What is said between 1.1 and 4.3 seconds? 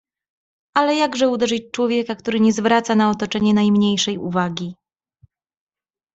uderzyć człowieka który nie zwraca na otoczenie najmniejszej